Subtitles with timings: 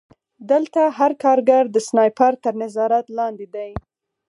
[0.51, 3.71] دلته هر کارګر د سنایپر تر نظارت لاندې دی